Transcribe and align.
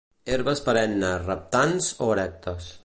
Herbes 0.35 0.61
perennes 0.69 1.21
reptants 1.29 1.93
o 2.07 2.11
erectes. 2.17 2.77